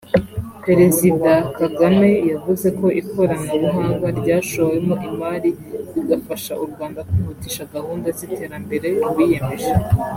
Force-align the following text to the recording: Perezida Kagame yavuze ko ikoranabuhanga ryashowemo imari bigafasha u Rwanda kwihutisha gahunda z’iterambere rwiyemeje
Perezida 0.65 1.31
Kagame 1.59 2.09
yavuze 2.31 2.67
ko 2.79 2.85
ikoranabuhanga 3.01 4.07
ryashowemo 4.19 4.93
imari 5.09 5.49
bigafasha 5.93 6.51
u 6.63 6.65
Rwanda 6.71 6.99
kwihutisha 7.09 7.61
gahunda 7.75 8.07
z’iterambere 8.17 8.87
rwiyemeje 9.07 9.71